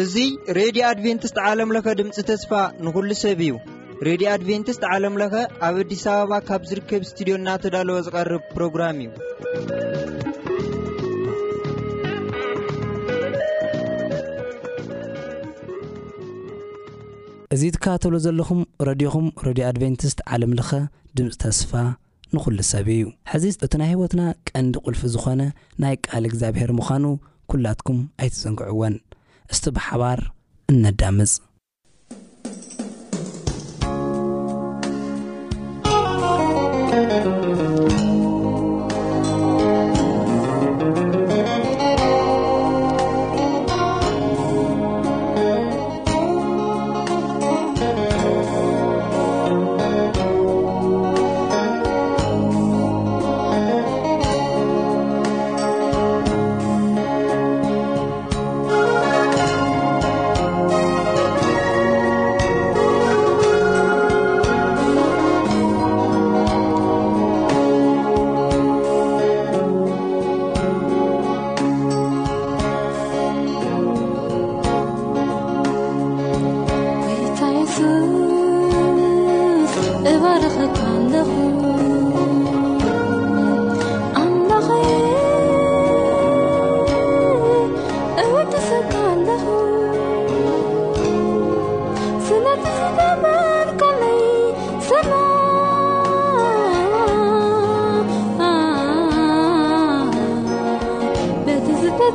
[0.00, 0.14] እዙ
[0.56, 2.52] ሬድዮ ኣድቨንትስት ዓለምለኸ ድምፂ ተስፋ
[2.86, 3.54] ንኩሉ ሰብ እዩ
[4.08, 5.34] ሬድዮ ኣድቨንትስት ዓለምለኸ
[5.68, 9.10] ኣብ ኣዲስ ኣበባ ካብ ዝርከብ ስትድዮ እናተዳለወ ዝቐርብ ፕሮግራም እዩ
[17.54, 20.70] እዙ ትካተሎ ዘለኹም ረድኹም ረድዮ ኣድቨንቲስት ዓለምለኸ
[21.16, 21.72] ድምፅ ተስፋ
[22.34, 25.42] ንኹሉ ሰብ እዩ ሕዚ እቲ ናይ ህይወትና ቀንዲ ቕልፊ ዝኾነ
[25.84, 27.04] ናይ ቃል እግዚኣብሔር ምዃኑ
[27.54, 28.96] ኲላትኩም ኣይትፅንግዕዎን
[29.52, 30.20] እስቲ ብሓባር
[30.72, 31.34] እነዳምፅ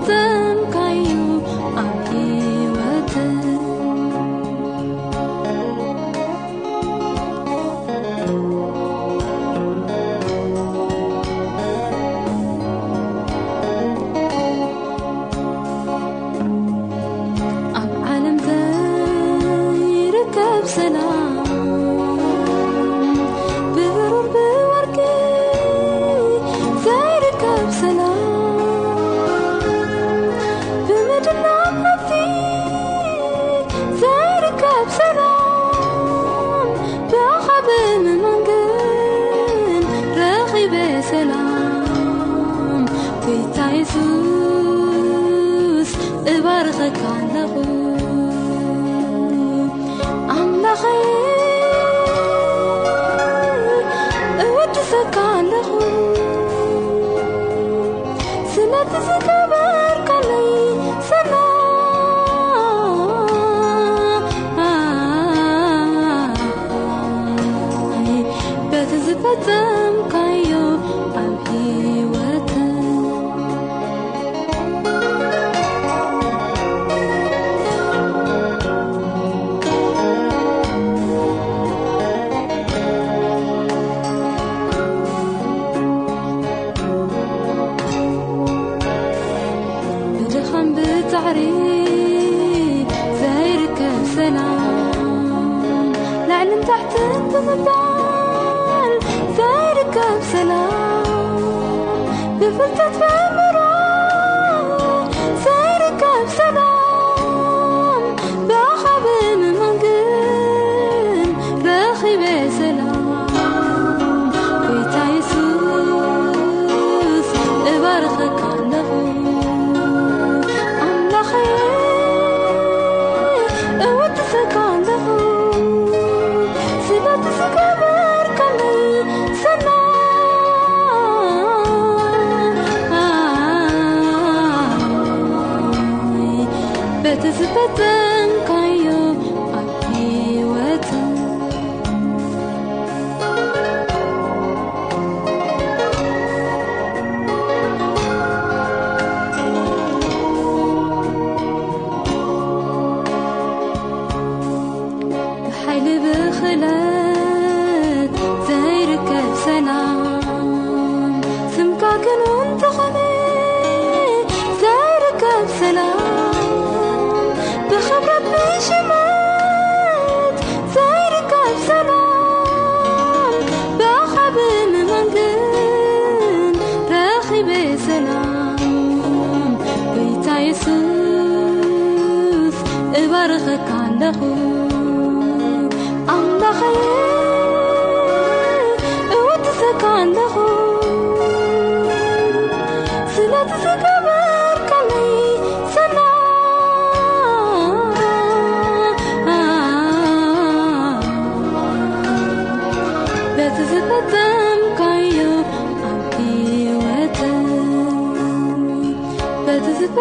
[0.03, 0.34] ت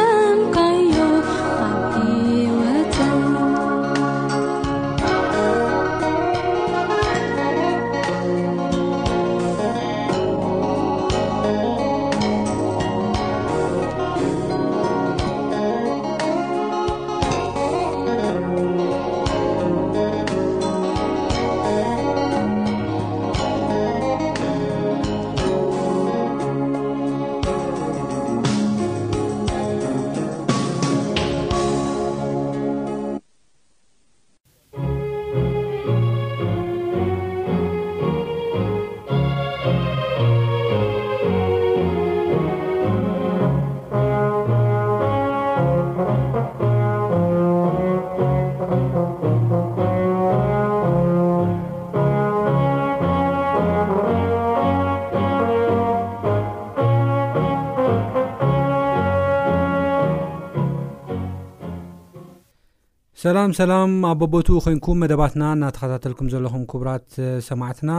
[63.24, 67.04] ሰላም ሰላም ኣብ በቦቱ ኮንኩም መደባትና እናተኸታተልኩም ዘለኹም ክቡራት
[67.48, 67.90] ሰማዕትና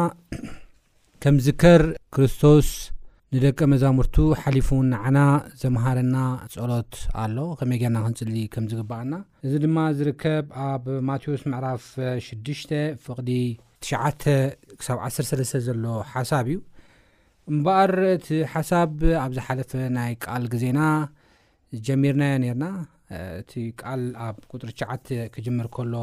[1.24, 1.81] ከም ዝከር
[2.16, 2.70] ክርስቶስ
[3.36, 5.20] ንደቀ መዛሙርቱ ሓሊፉን ዓና
[5.62, 6.18] ዘመሃረና
[6.56, 6.92] ጸሎት
[7.25, 9.14] ኣሎ ከመይ ጌርና ክንፅሊ ከም ዝግባኣና
[9.46, 11.86] እዚ ድማ ዝርከብ ኣብ ማቴዎስ ምዕራፍ
[12.30, 12.75] 6
[13.06, 13.31] ፍቕዲ
[14.24, 14.34] ት
[14.88, 15.86] ሳ 13 ዘሎ
[16.16, 16.58] ሓሳብ እዩ
[17.54, 18.92] እምበኣር እቲ ሓሳብ
[19.24, 20.81] ኣብ ዝሓለፈ ናይ ቃል ግዜና
[21.88, 22.66] ጀሚርናዮ ነርና
[23.42, 25.95] እቲ ቃል ኣብ ቁጥሪ9ዓ ክጅምር ከሎ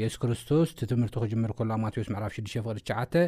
[0.00, 3.18] የሱስ ክርስቶስ እቲ ትምህርቲ ክጅምር ከሎ ኣማቴዎስ መዕፍ 69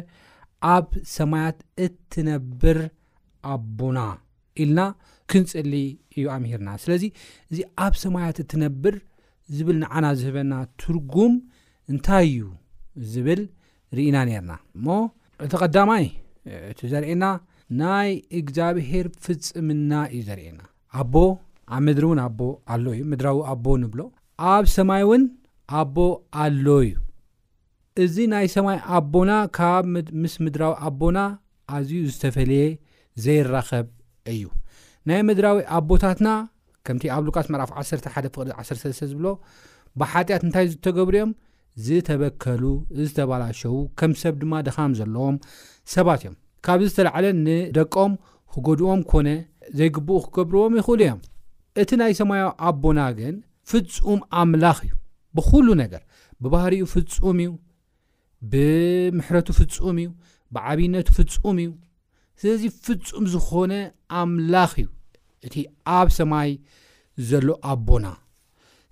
[0.73, 2.79] ኣብ ሰማያት እትነብር
[3.53, 3.99] ኣቦና
[4.63, 4.81] ኢልና
[5.31, 5.73] ክንፅሊ
[6.15, 7.03] እዩ ኣምሂርና ስለዚ
[7.51, 8.95] እዚ ኣብ ሰማያት እትነብር
[9.57, 11.33] ዝብል ንዓና ዝህበና ትርጉም
[11.91, 12.43] እንታይ እዩ
[13.11, 13.41] ዝብል
[13.97, 14.87] ርእና ነርና እሞ
[15.45, 16.05] እቲ ቀዳማይ
[16.71, 17.25] እቲ ዘርእየና
[17.81, 20.61] ናይ እግዚኣብሄር ፍፅምና እዩ ዘርእየና
[21.01, 21.13] ኣቦ
[21.75, 22.39] ኣብ ምድሪ እውን ኣቦ
[22.73, 23.99] ኣሎ እዩ ምድራዊ ኣቦ ይብሎ
[24.53, 25.23] ኣብ ሰማይ እውን
[25.81, 25.95] ኣቦ
[26.43, 26.93] ኣሎ እዩ
[28.03, 29.85] እዚ ናይ ሰማይ ኣቦና ካብ
[30.21, 31.19] ምስ ምድራዊ ኣቦና
[31.77, 32.65] ኣዝዩ ዝተፈለየ
[33.25, 33.87] ዘይራኸብ
[34.33, 34.43] እዩ
[35.09, 36.29] ናይ ምድራዊ ኣቦታትና
[36.87, 39.27] ከምቲ ኣብ ሉቃስ መራፍ 1 ሓደ ፍቅ 13 ዝብሎ
[39.99, 41.31] ብሓጢኣት እንታይ ዝተገብሩ እዮም
[41.85, 42.63] ዝተበከሉ
[43.03, 45.35] ዝተባላሸው ከም ሰብ ድማ ደኻም ዘለዎም
[45.95, 46.35] ሰባት እዮም
[46.65, 48.13] ካብዚ ዝተላዓለ ንደቆም
[48.53, 49.27] ክገድኦም ኮነ
[49.79, 51.19] ዘይግብኡ ክገብርዎም ይኽእሉ እዮም
[51.81, 53.35] እቲ ናይ ሰማይ ኣቦና ግን
[53.71, 54.91] ፍፁም ኣምላኽ እዩ
[55.37, 56.01] ብኩሉ ነገር
[56.43, 57.51] ብባህርኡ ፍፁም እዩ
[58.51, 60.09] ብምሕረቱ ፍፁም እዩ
[60.55, 61.69] ብዓብነቱ ፍፁም እዩ
[62.41, 63.73] ስለዚ ፍፁም ዝኾነ
[64.21, 64.87] ኣምላኽ እዩ
[65.47, 65.55] እቲ
[65.99, 66.51] ኣብ ሰማይ
[67.29, 68.05] ዘሎ ኣቦና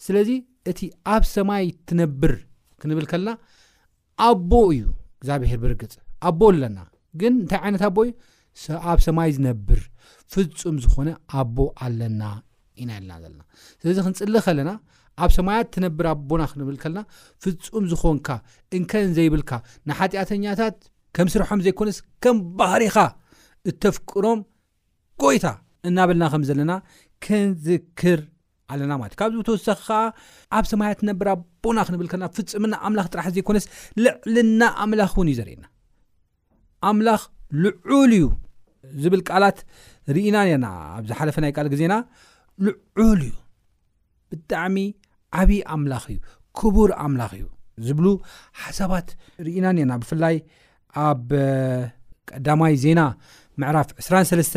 [0.05, 0.29] ስለዚ
[0.71, 0.79] እቲ
[1.15, 2.35] ኣብ ሰማይ ትነብር
[2.81, 3.31] ክንብል ከለና
[4.29, 4.83] ኣቦ እዩ
[5.19, 5.93] እግዚኣብሄር ብርግፅ
[6.29, 6.79] ኣቦ ኣለና
[7.21, 8.11] ግን እንታይ ዓይነት ኣቦ እዩ
[8.91, 9.79] ኣብ ሰማይ ዝነብር
[10.33, 11.09] ፍፁም ዝኾነ
[11.39, 12.21] ኣቦ ኣለና
[12.81, 13.41] ኢና የለና ዘለና
[13.81, 14.71] ስለዚ ክንፅሊ ከለና
[15.25, 17.01] ኣብ ሰማያት እትነብራ ኣቦና ክንብል ከለና
[17.43, 18.27] ፍፁም ዝኮንካ
[18.77, 19.51] እንከን ዘይብልካ
[19.89, 20.77] ንሓጢኣተኛታት
[21.17, 22.97] ከም ስርሖም ዘይኮነስ ከም ባህሪኻ
[23.71, 24.39] እተፍቅሮም
[25.23, 25.47] ጎይታ
[25.89, 26.71] እናበልና ከም ዘለና
[27.25, 28.19] ክንዝክር
[28.73, 33.65] ኣለና ማለዩ ካብዚ ተወሳኺ ከ ኣብ ሰማያት እትነብራ ኣቦና ክንብል ከለና ፍፅምና ኣምላኽ ጥራሕ ዘይኮነስ
[34.03, 35.65] ልዕልና ኣምላኽ እውን እዩ ዘርእና
[36.89, 37.21] ኣምላኽ
[37.63, 38.25] ልዑል እዩ
[39.03, 39.57] ዝብል ቃላት
[40.15, 40.67] ርእና ነርና
[40.97, 41.93] ኣብዝሓደፈ ናይ ቃል ግዜና
[42.65, 43.33] ልዑል እዩ
[44.29, 44.75] ብጣዕሚ
[45.39, 46.17] ዓብዪ ኣምላኽ እዩ
[46.59, 47.45] ክቡር ኣምላኽ እዩ
[47.87, 48.05] ዝብሉ
[48.63, 49.07] ሓሳባት
[49.45, 50.35] ርእና ነርና ብፍላይ
[51.07, 51.29] ኣብ
[52.29, 53.01] ቀዳማይ ዜና
[53.61, 54.55] ምዕራፍ 2ስራን ሰለስተ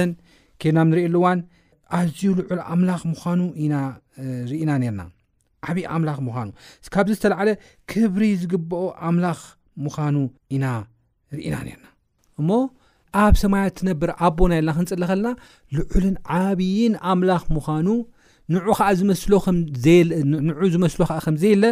[0.62, 1.40] ኬልናብ ንሪኢሉ እዋን
[1.98, 3.74] ኣዝዩ ልዑል ኣምላኽ ምዃኑ ኢና
[4.50, 5.02] ርኢና ነርና
[5.68, 6.48] ዓብዪ ኣምላኽ ምዃኑ
[6.94, 7.48] ካብዚ ዝተለዓለ
[7.92, 9.40] ክብሪ ዝግብኦ ኣምላኽ
[9.86, 10.16] ምዃኑ
[10.56, 10.64] ኢና
[11.36, 11.86] ርኢና ነርና
[12.40, 12.48] እሞ
[13.22, 15.30] ኣብ ሰማያ እትነብር ኣቦና የለና ክንፅለ ከለና
[15.76, 17.88] ልዑልን ዓብይን ኣምላኽ ምዃኑ
[18.54, 18.68] ንንዑ
[20.74, 21.64] ዝመስሎ ከዓ ከም ዘየለ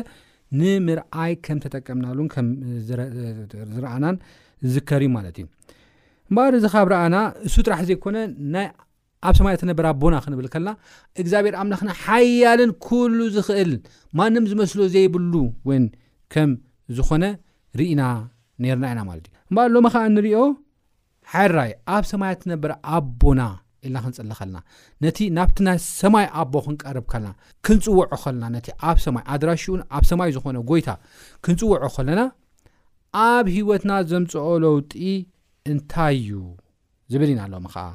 [0.59, 2.47] ንምርኣይ ከም ተጠቀምናሉን ከም
[3.73, 4.17] ዝረኣናን
[4.75, 5.47] ዝከር ዩ ማለት እዩ
[6.29, 7.17] እምበል እዚ ካብ ረኣና
[7.47, 8.17] ንሱ ጥራሕ ዘይኮነ
[8.55, 8.65] ና
[9.29, 10.71] ኣብ ሰማያ ትነብር ኣቦና ክንብል ከለና
[11.23, 13.73] እግዚኣብሔር ኣምላኽን ሓያልን ኩሉ ዝኽእል
[14.19, 15.35] ማንም ዝመስሎ ዘይብሉ
[15.71, 15.85] ወይን
[16.35, 16.51] ከም
[16.99, 17.25] ዝኾነ
[17.81, 18.03] ርኢና
[18.65, 20.41] ነርና ኢና ማለት እዩእምበል ሎም ከዓ ንሪኦ
[21.33, 23.41] ሓራይ ኣብ ሰማያ ትነብር ኣቦና
[23.87, 24.57] ኢልና ክንፅሊ ኸለና
[25.05, 27.29] ነቲ ናብቲ ና ሰማይ ኣቦ ክንቀርብ ከለና
[27.67, 30.89] ክንፅውዖ ኸለና ነቲ ኣብ ሰማይ ኣድራሽኡን ኣብ ሰማይ ዝኾነ ጎይታ
[31.47, 32.21] ክንፅውዖ ኸለና
[33.27, 34.93] ኣብ ሂወትና ዘምፅኦ ለውጢ
[35.73, 36.33] እንታይ እዩ
[37.13, 37.87] ዝብል ኢና ኣሎም ኸዓ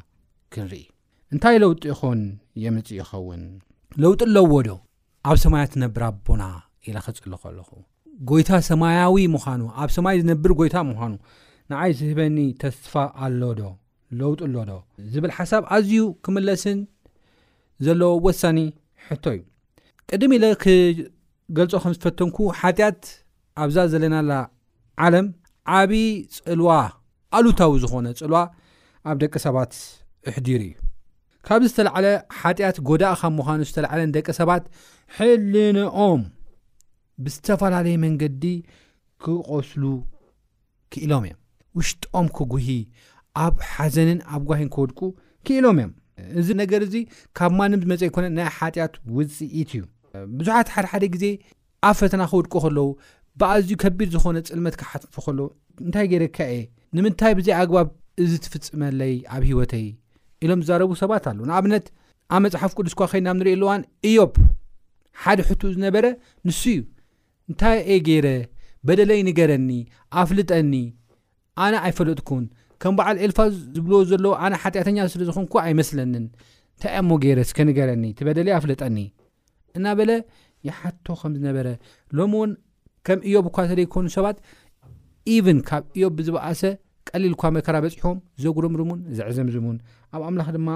[0.54, 0.84] ክንርኢ
[1.34, 2.22] እንታይ ለውጢ ይኹውን
[2.66, 3.44] የምፅ ይኸውን
[4.04, 4.78] ለውጢ ለዎ ዶ
[5.30, 6.44] ኣብ ሰማያ ትነብር ኣቦና
[6.88, 7.70] ኢልና ክፅሊ ከለኹ
[8.30, 11.14] ጎይታ ሰማያዊ ምዃኑ ኣብ ሰማይ ዝነብር ጎይታ ምዃኑ
[11.74, 13.62] ንዓይ ዝህበኒ ተስትፋ ኣሎዶ
[14.20, 14.72] ለውጡኣሎዶ
[15.14, 16.80] ዝብል ሓሳብ ኣዝዩ ክምለስን
[17.86, 18.58] ዘለዎ ወሳኒ
[19.06, 19.42] ሕቶ እዩ
[20.10, 20.46] ቅድሚ ኢለ
[21.58, 23.02] ገልፆ ከም ዝፈተንኩ ሓጢኣት
[23.64, 24.32] ኣብዛ ዘለናላ
[25.06, 25.28] ዓለም
[25.80, 26.04] ዓብዪ
[26.46, 26.70] ፅልዋ
[27.38, 28.38] ኣሉታዊ ዝኾነ ፅልዋ
[29.10, 29.72] ኣብ ደቂ ሰባት
[30.30, 30.74] እሕዲሩ እዩ
[31.48, 32.06] ካብዚ ዝተለዕለ
[32.40, 34.64] ሓጢኣት ጎዳእ ኻብ ምዃኑ ዝተለዓለን ደቂ ሰባት
[35.18, 36.22] ሕልንኦም
[37.24, 38.44] ብዝተፈላለየ መንገዲ
[39.24, 39.84] ክቆስሉ
[40.92, 41.42] ክኢሎም እዮም
[41.80, 42.68] ውሽጣኦም ክጉሂ
[43.46, 45.00] ኣብ ሓዘንን ኣብ ጓሂን ክወድቁ
[45.48, 45.92] ክኢሎም እዮም
[46.40, 46.96] እዚ ነገር እዚ
[47.38, 49.82] ካብ ማንም ዝመፀአ ይኮነ ናይ ሓጢኣት ውፅኢት እዩ
[50.40, 51.26] ብዙሓት ሓድሓደ ግዜ
[51.90, 52.88] ኣብ ፈተና ክውድቁ ከለው
[53.42, 55.46] ብኣዝዩ ከቢድ ዝኾነ ፅልመት ክሓትቲ ከለዉ
[55.86, 56.56] እንታይ ገይረ ካእ
[56.98, 57.88] ንምንታይ ብዘይ ኣግባብ
[58.24, 59.86] እዚ ትፍፅመለይ ኣብ ሂወተይ
[60.46, 61.86] ኢሎም ዝዛረቡ ሰባት ኣለዉ ንኣብነት
[62.36, 64.34] ኣብ መፅሓፍ ቅዱስኳ ኸይድናብ ንሪኢኣሉዋን እዮብ
[65.24, 66.06] ሓደ ሕትኡ ዝነበረ
[66.48, 66.80] ንሱ እዩ
[67.52, 68.28] እንታይ እ ገይረ
[68.88, 69.70] በደለይ ንገረኒ
[70.22, 70.72] ኣፍልጠኒ
[71.64, 72.44] ኣነ ኣይፈለጥኩን
[72.84, 73.38] ከም በዓል ኤልፋ
[73.76, 78.98] ዝብልዎ ዘለዎ ኣነ ሓጢኣተኛ ስለዝኮንኩ ኣይመስለኒን እንታ እሞ ገይረ ስክነገረኒ ትበደለየ ኣፍለጠኒ
[79.78, 80.12] እናበለ
[80.68, 81.68] ይሓቶ ከምዝነበረ
[82.18, 82.52] ሎሚ እውን
[83.08, 84.38] ከም እዮብ እኳ ተለይኮኑ ሰባት
[85.36, 86.62] ኢቨን ካብ እዮ ብዝበኣሰ
[87.10, 89.78] ቀሊልኳ መከራ በፂሖም ዘጉርምርሙን ዘዕዘምዝሙን
[90.16, 90.70] ኣብ ኣምላኽ ድማ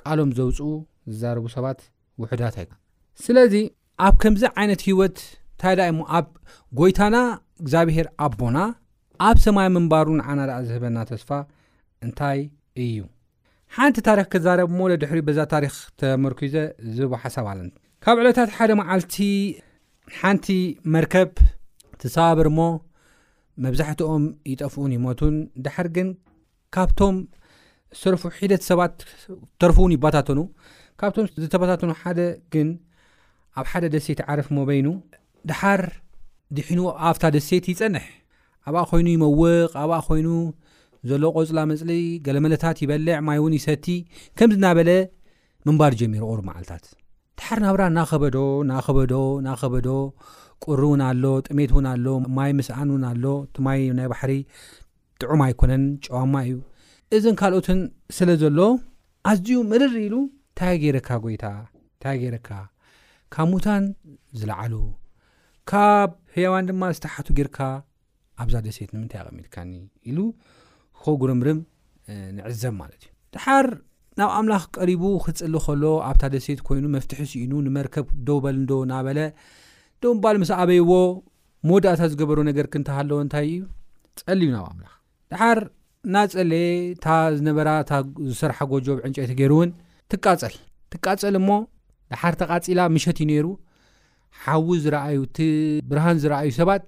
[0.00, 0.68] ቃሎም ዘውፅኡ
[1.12, 1.78] ዝዛርቡ ሰባት
[2.22, 2.66] ውሕዳት ኣይ
[3.24, 3.54] ስለዚ
[4.08, 5.18] ኣብ ከምዚ ዓይነት ሂወት
[5.56, 6.26] እንታይ ዳ ሞ ኣብ
[6.80, 7.16] ጎይታና
[7.62, 8.56] እግዚኣብሄር ኣቦና
[9.22, 11.30] ኣብ ሰማይ ምንባሩ ንዓናርኣ ዝህበና ተስፋ
[12.04, 12.38] እንታይ
[12.84, 12.96] እዩ
[13.76, 16.54] ሓንቲ ታሪክ ክዛረብ ሞ ለድሕሪ በዛ ታሪክ ተመርኪዘ
[16.96, 17.68] ዝቦ ሓሳብ ኣለን
[18.04, 19.14] ካብ ዕለታት ሓደ መዓልቲ
[20.18, 20.46] ሓንቲ
[20.94, 21.30] መርከብ
[22.02, 22.64] ተሰባብር ሞ
[23.64, 26.08] መብዛሕትኦም ይጠፍኡን ይሞቱን ድሓር ግን
[26.76, 27.16] ካብቶም
[28.00, 28.94] ሰርፉ ሒደት ሰባት
[29.62, 30.40] ተርፍውን ይባታተኑ
[31.02, 32.20] ካብቶም ዝተባታተኑ ሓደ
[32.54, 32.68] ግን
[33.60, 34.88] ኣብ ሓደ ደሴይት ዓረፍ ሞ በይኑ
[35.50, 35.82] ድሓር
[36.56, 38.06] ድሒኑ ኣብታ ደሴይት ይፀንሕ
[38.68, 39.40] ኣብኣ ኮይኑ ይመውቕ
[39.82, 40.28] ኣብኣ ኮይኑ
[41.08, 41.90] ዘሎ ቆፅላ መፅሊ
[42.26, 43.86] ገለመለታት ይበልዕ ማይ እውን ይሰቲ
[44.38, 44.90] ከምዝናበለ
[45.68, 46.84] ምንባር ጀሚሮ ቁሩ ማዓለታት
[47.38, 48.36] ድሓር ናብራ ናኸበዶ
[48.70, 49.12] ናኸበዶ
[49.46, 49.88] ናኸበዶ
[50.64, 52.06] ቁሪ እውን ኣሎ ጥሜት እውን ኣሎ
[52.36, 54.32] ማይ ምስኣን እውን ኣሎ ቲማይ ናይ ባሕሪ
[55.20, 56.54] ጥዑም ኣይኮነን ጨዋማ እዩ
[57.16, 57.80] እዘን ካልኦትን
[58.16, 58.58] ስለ ዘሎ
[59.30, 60.14] ኣዝኡ መርር ኢሉ
[60.50, 61.44] እንታይ ጌይረካ ጎይታ
[61.94, 62.48] እንታይ ጌረካ
[63.34, 63.84] ካብ ሙታን
[64.40, 64.74] ዝለዓሉ
[65.72, 67.58] ካብ ህያዋን ድማ ዝተሓቱ ጊርካ
[68.42, 69.72] ኣብዛ ደሴይት ንምንታይ ይቐሚትካኒ
[70.10, 70.18] ኢሉ
[71.04, 71.58] ኮጉርምርም
[72.36, 73.66] ንዕዘብ ማለት እዩ ድሓር
[74.18, 79.18] ናብ ኣምላኽ ቀሪቡ ክፅሊ ከሎ ኣብታ ደሴይት ኮይኑ መፍትሒ ስኢኑ ንመርከብ ክደውበል እንዶ ናበለ
[80.02, 80.92] ደም ባል ምስ ኣበይዎ
[81.68, 83.60] መወዳእታ ዝገበሩ ነገር ክንተሃለዎ እንታይ እዩ
[84.22, 84.92] ፀሊ ዩ ናብ ኣምላኽ
[85.32, 85.60] ድሓር
[86.08, 86.52] እና ፀለ
[86.94, 87.06] እታ
[87.38, 87.98] ዝነበራ እ
[88.30, 89.70] ዝስርሓ ጎጆብ ዕንጨይቲ ገይሩ እውን
[90.12, 90.56] ትቃፀል
[90.94, 91.48] ትቃፀል እሞ
[92.12, 93.46] ድሓር ተቓፂላ ምሸት እዩ ነይሩ
[94.44, 95.38] ሓዊ ዝረኣዩ እቲ
[95.90, 96.84] ብርሃን ዝረኣዩ ሰባት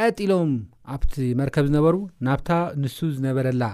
[0.00, 0.50] ቀጢሎም
[0.94, 1.94] ኣብቲ መርከብ ዝነበሩ
[2.26, 2.50] ናብታ
[2.82, 3.64] ንሱ ዝነበረላ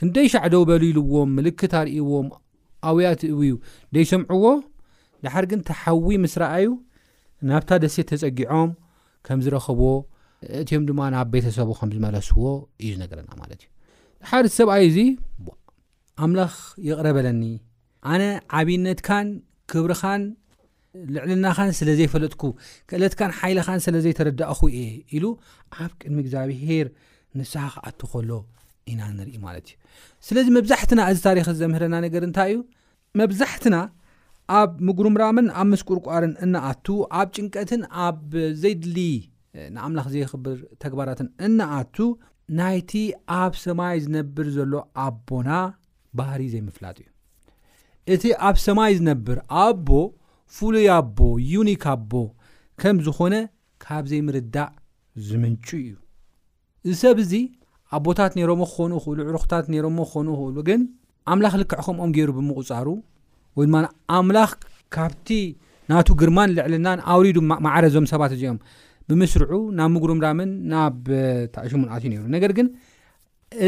[0.00, 2.26] ክንደይ ሻዕደው በልኢልዎም ምልክት ኣርእዎም
[2.88, 3.52] ኣብያትእቡዩ
[3.94, 4.46] ደይሰምዕዎ
[5.24, 6.68] ድሓሪ ግን ተሓዊ ምስረኣዩ
[7.50, 8.70] ናብታ ደሴ ተፀጊዖም
[9.26, 9.94] ከም ዝረክቦዎ
[10.60, 12.40] እትዮም ድማ ናብ ቤተሰቡ ከም ዝመለስዎ
[12.82, 13.68] እዩ ዝነገረና ማለት እዩ
[14.24, 14.98] ድሓደ እቲ ሰብኣይ እዚ
[16.26, 16.54] ኣምላኽ
[16.88, 17.42] ይቕረበለኒ
[18.12, 18.22] ኣነ
[18.60, 19.26] ዓብነትካን
[19.72, 20.22] ክብርኻን
[21.14, 22.42] ልዕልናኻን ስለ ዘይፈለጥኩ
[22.90, 24.84] ክእለትካን ሓይልኻን ስለ ዘይተረዳእኹ እየ
[25.16, 25.24] ኢሉ
[25.82, 26.86] ኣብ ቅድሚ እግዚኣብሄር
[27.38, 28.30] ንሳክ ኣት ከሎ
[28.90, 29.76] ኢና ንርኢ ማለት እዩ
[30.26, 32.60] ስለዚ መብዛሕትና እዚ ታሪክ ዘምህረና ነገር እንታይ እዩ
[33.20, 33.76] መብዛሕትና
[34.58, 36.86] ኣብ ምጉርምራምን ኣብ ምስቁርቋርን እናኣቱ
[37.20, 38.22] ኣብ ጭንቀትን ኣብ
[38.62, 38.98] ዘይድል
[39.74, 41.96] ንኣምላኽ ዘይክብር ተግባራትን እናኣቱ
[42.58, 42.92] ናይቲ
[43.40, 44.74] ኣብ ሰማይ ዝነብር ዘሎ
[45.06, 45.50] ኣቦና
[46.18, 47.06] ባህሪ ዘይምፍላጥ እዩ
[48.14, 49.86] እቲ ኣብ ሰማይ ዝነብር ኣቦ
[50.56, 51.18] ፍሉይ ኣቦ
[51.52, 52.12] ዩኒክ ኣቦ
[52.80, 53.34] ከም ዝኾነ
[53.84, 54.70] ካብ ዘይ ምርዳእ
[55.28, 55.90] ዝምንጩ እዩ
[56.88, 57.32] እዚ ሰብ እዚ
[57.96, 60.80] ኣቦታት ነይሮሞ ክኾኑ ክእሉ ዕሩክታት ነሮሞ ክኾኑ ክእሉ ግን
[61.32, 62.88] ኣምላኽ ልክዕ ከምኦም ገይሩ ብምቑፃሩ
[63.58, 63.76] ወይ ድማ
[64.18, 64.50] ኣምላኽ
[64.94, 65.28] ካብቲ
[65.90, 68.58] ናቱ ግርማን ልዕልናን ኣውሪዱ ማዕረዞም ሰባት እዚኦም
[69.10, 70.96] ብምስርዑ ናብ ምጉርምዳምን ናብ
[71.56, 72.66] ታዕሽሙንኣትእዩ ነሩ ነገር ግን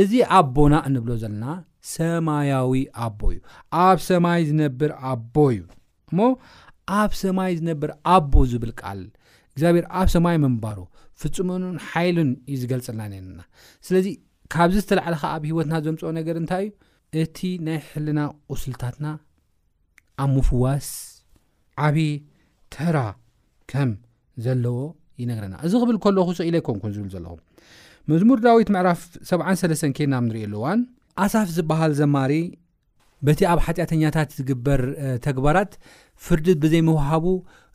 [0.00, 1.44] እዚ ኣቦና እንብሎ ዘለና
[1.94, 2.72] ሰማያዊ
[3.04, 3.38] ኣቦ እዩ
[3.86, 5.62] ኣብ ሰማይ ዝነብር ኣቦ እዩ
[6.10, 6.18] እሞ
[6.98, 9.00] ኣብ ሰማይ ዝነብር ኣቦ ዝብል ቃል
[9.52, 10.78] እግዚኣብሔር ኣብ ሰማይ መንባሮ
[11.22, 13.40] ፍፅሙንን ሓይሉን እዩ ዝገልፀልና ነና
[13.86, 14.06] ስለዚ
[14.52, 16.64] ካብዚ ዝተላዓለካ ኣብ ሂወትና ዘምፅኦ ነገር እንታይ
[17.14, 18.20] እዩ እቲ ናይ ሕልና
[18.52, 19.06] ቁስልታትና
[20.24, 20.88] ኣብ ምፍዋስ
[21.88, 22.06] ዓብዪ
[22.74, 22.98] ተራ
[23.72, 23.90] ከም
[24.46, 24.78] ዘለዎ
[25.22, 27.32] ይነገረና እዚ ክብል ከለኹ ስ ኢለ ኣይኮንኩን ዝብል ዘለኹ
[28.10, 30.80] መዝሙር ዳዊት ምዕራፍ 7 ከና ም ንሪኢሉእዋን
[31.24, 32.34] ኣሳፍ ዝበሃል ዘማሪ
[33.26, 34.80] በቲ ኣብ ሓጢአተኛታት ዝግበር
[35.26, 35.72] ተግባራት
[36.26, 37.24] ፍርዲ ብዘይምውሃቡ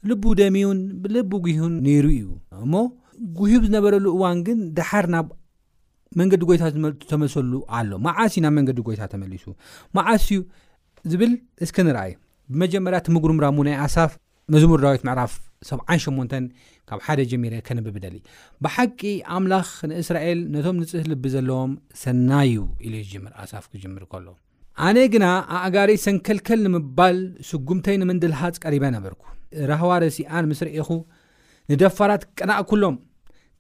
[0.10, 2.26] ልቡ ደሚውን ብል ጉሂን ነይሩ እዩ
[2.64, 2.74] እሞ
[3.40, 5.28] ጉሁብ ዝነበረሉ እዋን ግን ድሓር ናብ
[6.20, 9.46] መንገዲ ጎይታ ዝመል ተመሰሉ ኣሎ ማዓስዩ ናብ መንገዲ ጎይታ ተመሊሱ
[9.98, 10.28] ማዓስ
[11.12, 11.34] ዝብል
[11.66, 12.14] እስኪ ንርአዩ
[12.54, 14.12] ብመጀመርያ ት ምጉርምራሙ ናይ ኣሳፍ
[14.54, 15.34] መዝሙር ዳዊት ምዕራፍ
[15.70, 16.52] 78
[16.90, 18.16] ካብ ሓደ ጀሚረ ከንብ ብደሊ
[18.64, 19.00] ብሓቂ
[19.38, 21.74] ኣምላኽ ንእስራኤል ነቶም ንፅህ ልቢ ዘለዎም
[22.06, 24.28] ሰናይ እዩ ኢሉ ዝጀምር ኣሳፍ ክጅምር ከሎ
[24.84, 25.26] ኣነ ግና
[25.64, 27.18] ኣእጋሪ ሰንከልከል ንምባል
[27.50, 29.22] ስጉምተይ ንምንድልሃፅ ቀሪባ ነበርኩ
[29.70, 30.90] ራህዋርሲኣን ምስሪኢኹ
[31.72, 32.96] ንደፋራት ቅናእ ኩሎም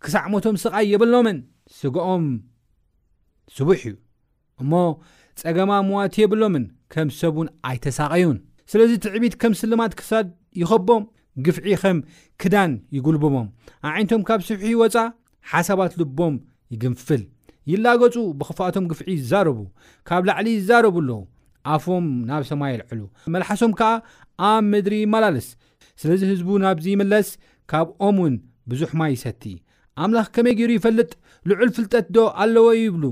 [0.05, 1.38] ክሳዕሞቶም ስቓይ የብሎምን
[1.77, 2.25] ስግኦም
[3.57, 3.95] ስቡሕ እዩ
[4.63, 4.72] እሞ
[5.41, 8.38] ጸገማ ምዋት የብሎምን ከም ሰብውን ኣይተሳቀዩን
[8.74, 10.27] ስለዚ ትዕቢት ከም ስልማት ክሳድ
[10.63, 11.05] ይኸቦም
[11.45, 11.98] ግፍዒ ኸም
[12.41, 13.48] ክዳን ይጉልብሞም
[13.86, 15.10] ብዓይነቶም ካብ ስቡሒ ይወፃእ
[15.53, 16.36] ሓሳባት ልቦም
[16.75, 17.24] ይግንፍል
[17.72, 19.57] ይላገፁ ብኽፋአቶም ግፍዒ ይዛረቡ
[20.07, 21.17] ካብ ላዕሊ ይዛረቡ ኣለዉ
[21.75, 23.00] ኣፍም ናብ ሰማይ ይልዕሉ
[23.34, 23.89] መላሓሶም ከዓ
[24.50, 25.48] ኣብ ምድሪ ይመላለስ
[26.01, 27.29] ስለዚ ህዝቡ ናብዙ መለስ
[27.72, 28.36] ካብኦምውን
[28.72, 29.43] ብዙሕ ማ ይሰቲ
[30.05, 31.12] ኣምላኽ ከመይ ገይሩ ይፈልጥ
[31.50, 33.03] ልዑል ፍልጠትዶ ኣለዎ ይብሉ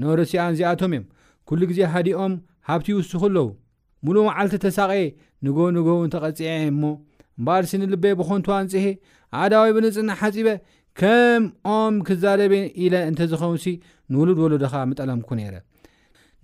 [0.00, 1.04] ንሮስኣን ዚኣቶም እዮም
[1.48, 2.32] ኵሉ ጊዜ ሃዲኦም
[2.68, 3.46] ሃብቲ ይውስኺ ኣለዉ
[4.06, 4.92] ሙሉእ መዓልቲ ተሳቐ
[5.46, 6.82] ንጎ ንጎውን ተቐጽአ እሞ
[7.38, 8.84] እምበል ሲኒልቤ ብኾንትዋ ንጽሄ
[9.38, 10.46] ኣእዳዋዊ ብንጽና ሓጺበ
[11.00, 13.66] ከምኦም ክዛደበ ኢለ እንተዝኸውንሲ
[14.12, 15.54] ንውሉድ ወሉድኻ ምጠለምኩ ነይረ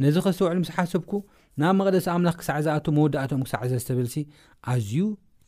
[0.02, 1.10] ነዚ ኸሰውዕሉ ምስ ሓሰብኩ
[1.60, 4.14] ናብ መቕደሲ ኣምላኽ ክሳዕዚኣቱ መወዳእቶም ክሳዕዘ ዝተብልሲ
[4.72, 4.92] ኣዝዩ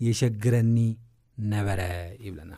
[0.06, 0.78] የሸግረኒ
[1.52, 1.80] ነበረ
[2.26, 2.52] ይብለና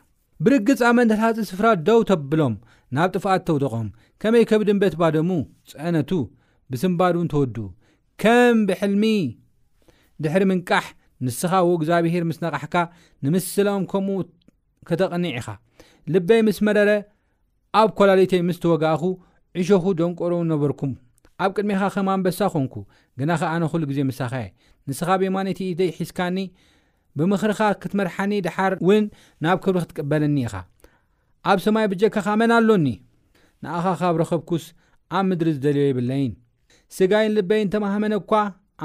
[0.45, 2.55] ብርግጽ ኣመ ተታሃፂእ ስፍራ ደው ተብሎም
[2.97, 3.87] ናብ ጥፋኣት ተውደቖም
[4.21, 5.31] ከመይ ከብ ድንበት ባደሙ
[5.71, 6.11] ፀአነቱ
[6.71, 7.57] ብስምባድ እውን ተወዱ
[8.21, 9.05] ከም ብሕልሚ
[10.23, 10.85] ድሕሪ ምንቃሕ
[11.25, 12.75] ንስኻ ወእግዚኣብሔር ምስ ነቓሕካ
[13.25, 14.19] ንምስሎም ከምኡ
[14.89, 15.47] ከተቐኒዕ ኢኻ
[16.13, 16.89] ልበይ ምስ መረረ
[17.79, 19.03] ኣብ ኮላሊተይ ምስተወጋእኹ
[19.61, 20.91] ዕሾኹ ደንቆሮ ነበርኩም
[21.43, 22.75] ኣብ ቅድሚኻ ከምንበሳ ኮንኩ
[23.19, 24.47] ግናኸኣነ ኩሉ ግዜ መሳኺይ
[24.89, 26.37] ንስኻ ቤማነትዘይ ሒዝካኒ
[27.17, 29.05] ብምኽርኻ ክትመርሓኒ ድሓር እውን
[29.43, 30.55] ናብ ክብሪ ክትቅበለኒ ኢኻ
[31.51, 32.87] ኣብ ሰማይ ብጀካኻ መን ኣሎኒ
[33.65, 34.65] ንኣኻ ካብ ረኸብኩስ
[35.17, 36.33] ኣብ ምድሪ ዝደልዮ ኣይብለይን
[36.97, 38.35] ስጋይን ልበይን ተማህመነ ኳ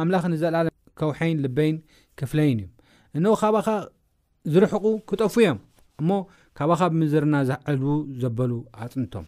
[0.00, 1.76] ኣምላኽ ንዘላለን ከውሓይን ልበይን
[2.18, 2.70] ክፍለይን እዩ
[3.18, 3.66] እነ ካባኻ
[4.54, 5.58] ዝርሕቑ ክጠፉ እዮም
[6.00, 6.10] እሞ
[6.58, 7.36] ካባኻ ብምዘርና
[7.70, 7.84] ዕድቡ
[8.22, 8.50] ዘበሉ
[8.82, 9.24] ኣፅንቶም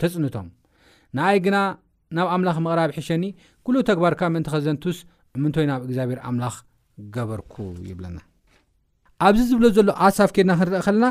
[0.00, 0.48] ተፅንቶም
[1.16, 1.56] ንኣይ ግና
[2.16, 3.24] ናብ ኣምላኽ መቕራብ ሒሸኒ
[3.66, 4.98] ኩሉ ተግባርካ ምእንቲ ኸዘንትውስ
[5.42, 6.56] ምንትይ ናብ እግዚኣብሔር ኣምላኽ
[7.14, 7.54] ገበርኩ
[7.90, 8.18] ይብለና
[9.26, 11.06] ኣብዚ ዝብሎ ዘሎ ኣሳፍ ኬድና ክንርአ ከለና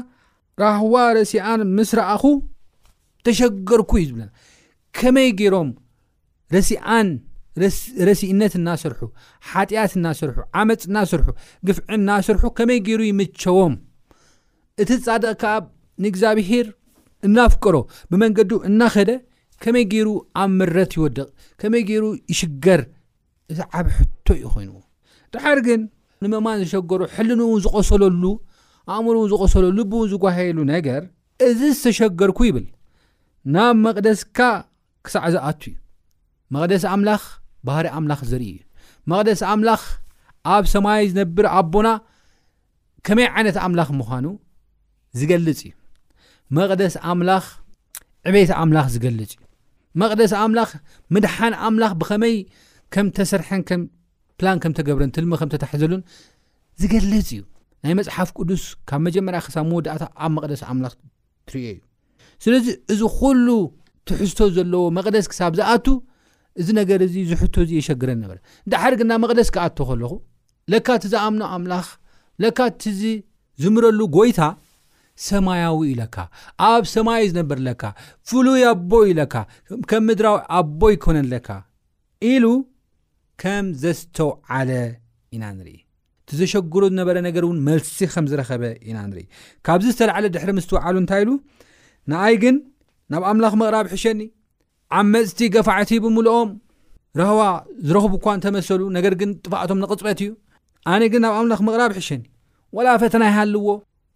[0.64, 2.24] ራህዋ ረሲኣን ምስ ረኣኹ
[3.26, 4.32] ተሸገርኩ እዩ ዝብለና
[5.00, 5.70] ከመይ ገይሮም
[6.56, 7.10] ረሲኣን
[8.08, 9.02] ረሲእነት እናስርሑ
[9.50, 11.28] ሓጢኣት እናሰርሑ ዓመፅ እናስርሑ
[11.68, 13.74] ግፍዕ እናስርሑ ከመይ ገይሩ ይምቸቦም
[14.82, 15.46] እቲ ጻድቕ ካ
[16.04, 16.68] ንእግዚኣብሄር
[17.28, 17.78] እናፍቀሮ
[18.12, 19.10] ብመንገዲ እናኸደ
[19.64, 20.10] ከመይ ገይሩ
[20.42, 21.26] ኣብ ምረት ይወድቕ
[21.62, 22.82] ከመይ ገይሩ ይሽገር
[23.52, 24.80] እዚ ዓብ ሕቶ እዩ ኮይኑዎ
[25.34, 25.82] ድሓር ግን
[26.24, 28.24] ንመማን ዝሸገሩ ሕልን እውን ዝቆሰለሉ
[28.94, 31.02] ኣእምር እውን ዝቆሰለሉ ብእውን ዝጓባሂየሉ ነገር
[31.48, 32.66] እዚ ዝተሸገርኩ ይብል
[33.56, 34.40] ናብ መቕደስካ
[35.08, 35.76] ክሳዕ ዝኣቱ እዩ
[36.56, 37.24] መቕደስ ኣምላኽ
[37.68, 38.58] ባህሪ ኣምላኽ ዝርኢዩ
[39.12, 39.84] መቕደስ ኣምላኽ
[40.56, 41.88] ኣብ ሰማይ ዝነብሪ ኣቦና
[43.08, 44.26] ከመይ ዓይነት ኣምላኽ ምዃኑ
[45.18, 45.72] ዝገልፅ እዩ
[46.58, 47.46] መቕደስ ኣምላኽ
[48.30, 49.38] ዕበይቲ ኣምላኽ ዝገልፅ እዩ
[50.02, 50.70] መቕደስ ኣምላኽ
[51.14, 52.36] ምድሓን ኣምላኽ ብኸመይ
[52.94, 53.82] ከም ተሰርሐን ከም
[54.42, 56.02] ፕላን ከም ተገብረን ትልሚ ከም ተታሕዘሉን
[56.82, 57.42] ዝገልፅ እዩ
[57.84, 60.94] ናይ መፅሓፍ ቅዱስ ካብ መጀመርያ ክሳብ መወዳእታ ኣብ መቕደስ ኣምላኽ
[61.50, 61.80] ትርእዮ እዩ
[62.44, 63.48] ስለዚ እዚ ኩሉ
[64.10, 65.88] ትሕዝቶ ዘለዎ መቕደስ ክሳብ ዝኣቱ
[66.62, 70.14] እዚ ነገር እዚ ዝሕቶ እዚ የሸግረን ንበረ እንዳሓሪ ግና መቕደስ ክኣቶ ከለኹ
[70.72, 71.86] ለካ እትዝኣምኖ ኣምላኽ
[72.44, 74.40] ለካ እትዚዝምረሉ ጎይታ
[75.28, 76.18] ሰማያዊ ኢለካ
[76.72, 77.84] ኣብ ሰማይ ዝነበርለካ
[78.30, 79.36] ፍሉይ ኣቦ ኢለካ
[79.92, 81.50] ከም ምድራዊ ኣቦ ይኮነለካ
[82.32, 82.46] ኢሉ
[83.44, 84.72] ከም ዘስተውዓለ
[85.38, 85.78] ኢና ንርኢ
[86.26, 89.26] እቲዘሸግሮ ዝነበረ ነገር እውን መልሲ ከም ዝረኸበ ኢና ንርኢ
[89.68, 91.32] ካብዚ ዝተላዓለ ድሕሪ ምስትውዓሉ እንታይ ኢሉ
[92.12, 92.56] ንኣይ ግን
[93.14, 94.22] ናብ ኣምላኽ መቕራብ ሕሸኒ
[94.98, 96.50] ኣብ መፅቲ ገፋዕቲ ብምልኦም
[97.20, 97.42] ረሃዋ
[97.88, 100.32] ዝረኽቡ እኳ እንተመሰሉ ነገር ግን ጥፋእቶም ንቕፅበት እዩ
[100.94, 102.22] ኣነ ግን ናብ ኣምላኽ መቕራብ ሕሸኒ
[102.78, 103.68] ወላ ፈተና ይሃልዎ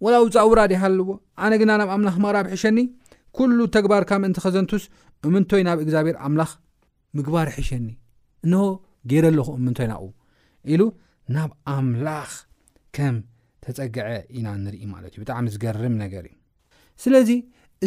[0.03, 1.09] ዋላዊ ፃውራድይሃለዎ
[1.45, 2.79] ኣነ ግና ናብ ኣምላኽ መቕራብ ሕሸኒ
[3.37, 4.83] ኩሉ ተግባርካም እንቲ ኸዘንትስ
[5.27, 6.51] እምንቶይ ናብ እግዚኣብሔር ኣምላኽ
[7.17, 7.85] ምግባር ይሕሸኒ
[8.45, 8.61] እንሆ
[9.11, 10.09] ገይረ ኣለኹ እምንቶይ ናብኡ
[10.73, 10.81] ኢሉ
[11.35, 12.31] ናብ ኣምላኽ
[12.97, 13.15] ከም
[13.65, 16.35] ተፀግዐ ኢና ንርኢ ማለት እዩ ብጣዕሚ ዝገርም ነገር እዩ
[17.03, 17.29] ስለዚ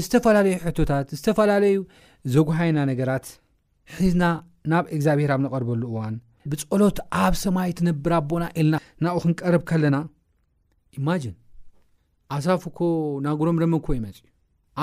[0.05, 1.76] ዝተፈላለዩ ሕቶታት ዝተፈላለዩ
[2.35, 3.26] ዘጓሃይና ነገራት
[4.00, 4.24] ሒዝና
[4.70, 6.14] ናብ እግዚኣብሄር ኣብ ነቐርበሉ እዋን
[6.52, 9.96] ብፀሎት ኣብ ሰማይ ትነብር ኣቦና ኢልና ናብኡ ክንቀርብ ከለና
[10.98, 11.20] ኢማን
[12.34, 12.78] ኣሳፍኮ
[13.26, 14.28] ናጉሮም ደመ ኮይ መፅ እዩ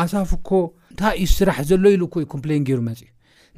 [0.02, 0.50] ኣሳፍኮ
[0.92, 3.10] እንታይ እዩ ስራሕ ዘሎ ኢሉ ኮይ ኮምፕለን ገይሩ መፅ እዩ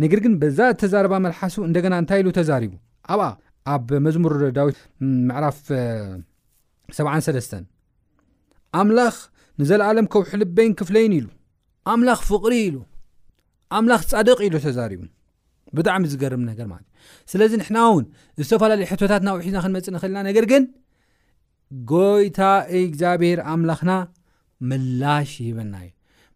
[0.04, 2.71] ነገር ግን በዛ ተዛረባ መልሓሱ እንደገና እንታይ ኢሉ ተዛሪቡ
[3.15, 3.26] ኣብኣ
[3.74, 4.80] ኣብ መዝሙር ዳዊት
[5.28, 5.58] ምዕራፍ
[6.98, 7.54] 7ሰስተ
[8.82, 9.15] ኣምላኽ
[9.62, 11.28] ንዘለኣለም ከውሕልበይን ክፍለይን ኢሉ
[11.93, 12.78] ኣምላኽ ፍቕሪ ኢሉ
[13.78, 15.02] ኣምላኽ ፃደቕ ኢሉ ተዛሪቡ
[15.78, 16.84] ብጣዕሚ ዝገርም ነገር ማእ
[17.32, 18.04] ስለዚ ንሕና እውን
[18.41, 20.63] ዝተፈላለዩ ሕቶታት ናብ ውሒዝና ክንመፅእ ንክእልና ነገር ግን
[21.91, 22.39] ጎይታ
[22.84, 23.91] እግዚኣብሔር ኣምላኽና
[24.69, 25.91] ምላሽ ይሂበና እዩ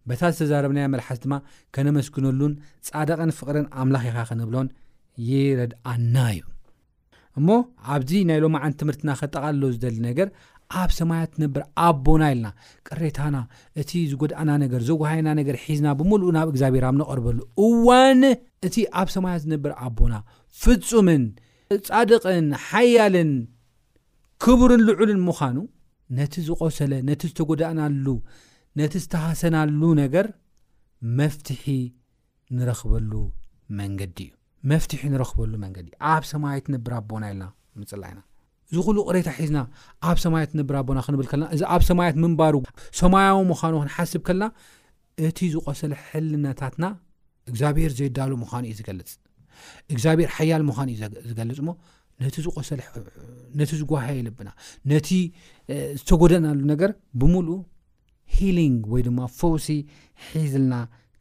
[0.09, 1.33] በታ ዝተዛረብና መልሓስ ድማ
[1.75, 2.53] ከነመስግነሉን
[2.87, 4.67] ጻደቐን ፍቅርን ኣምላኽ ኢኻ ክንብሎን
[5.31, 6.41] ይረድኣና እዩ
[7.39, 7.49] እሞ
[7.95, 10.29] ኣብዚ ናይ ሎም ዓንቲ ትምህርትና ከጠቓልሎ ዝደሊ ነገር
[10.81, 12.47] ኣብ ሰማያት ዝነብር ኣቦና ኢለና
[12.87, 13.35] ቅሬታና
[13.81, 17.37] እቲ ዝጎድኣና ነገር ዘጓሃየና ነገር ሒዝና ብምልእ ናብ እግዚኣብሔርብ ነቐርበሉ
[17.67, 18.21] እዋን
[18.69, 20.15] እቲ ኣብ ሰማያት ዝነብር ኣቦና
[20.63, 21.23] ፍፁምን
[21.89, 23.31] ፃድቕን ሓያልን
[24.43, 25.57] ክቡርን ልዑልን ምዃኑ
[26.17, 28.05] ነቲ ዝቆሰለ ነቲ ዝተጎዳእናሉ
[28.79, 31.73] ነቲ ዝተሃሰናሉ ነገር መ መዲእዩመፍትሒ
[32.59, 33.13] ንረኽበሉ
[33.79, 34.19] መንገዲ
[35.09, 37.43] እዩ ኣብ ሰማይ ነብራ ኣቦና የለና
[37.81, 38.19] ምፅላ ኢና
[38.71, 39.59] እዚ ኩሉ ቅሬታ ሒዝና
[40.09, 42.55] ኣብ ሰማይት ትነብራ ኣቦና ክንብል ከለና እዚ ኣብ ሰማያት ምንባሩ
[43.01, 44.45] ሰማያዊ ምዃኑ ክንሓስብ ከልና
[45.27, 46.85] እቲ ዝቆሰለ ሕልነታትና
[47.51, 49.11] እግዚኣብሔር ዘይዳሉ ምዃኑ እዩ ዝገልፅ
[49.93, 50.99] እግዚኣብሔር ሓያል ምዃኑ ዩ
[51.29, 51.71] ዝገልፅ ሞ
[52.23, 54.49] ነቲ ዝቆሰልነቲ ዝጓሂየ ልብና
[54.91, 55.09] ነቲ
[55.99, 57.59] ዝተጎደናሉ ነገር ብምሉእ
[58.37, 59.67] ሂሊንግ ወይ ድማ ፈውሲ
[60.31, 60.73] ሒዝልና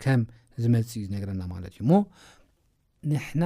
[0.02, 0.22] ከም
[0.62, 1.92] ዝመፅእ እዩ ዝነገረና ማለት እዩ እሞ
[3.10, 3.44] ንሕና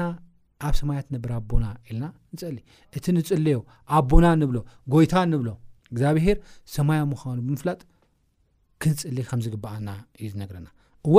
[0.66, 2.58] ኣብ ሰማያትነበረ ኣቦና ኢልና ንፀሊ
[2.96, 3.58] እቲ ንፅልዮ
[3.98, 4.58] ኣቦና ንብሎ
[4.94, 5.48] ጎይታ ንብሎ
[5.92, 6.36] እግዚኣብሄር
[6.76, 7.80] ሰማያ ምዃኑ ብምፍላጥ
[8.82, 9.88] ክንፅሊ ከም ዝግበአና
[10.18, 10.68] እዩ ዝነገረና
[11.08, 11.16] እወ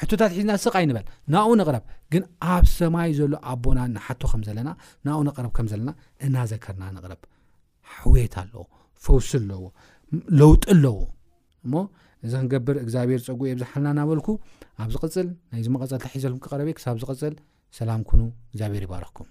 [0.00, 4.70] ሕቶታት ሒዝና ስቃይንበል ናብኡ ንቕረብ ግን ኣብ ሰማይ ዘሎ ኣቦና ንሓቶ ከም ዘለና
[5.06, 5.90] ናኡ ንቕረብ ከም ዘለና
[6.28, 7.20] እናዘከርና ንቕረብ
[7.96, 8.64] ሕወት ኣለዎ
[9.06, 9.62] ፈውሲ ኣለዎ
[10.40, 10.96] ለውጢ ኣለዎ
[11.66, 11.74] እሞ
[12.26, 14.28] እዚ ክንገብር እግዚኣብሄር ፀጉ ብዝሓልናናበልኩ
[14.82, 17.34] ኣብ ዚቅፅል ናይዚ መቐፀልታ ሒዘልኩም ክቐረብ ክሳብ ዝቕፅል
[17.80, 18.20] ሰላም ኩኑ
[18.52, 19.30] እግዚኣብሄር ይባረክኩም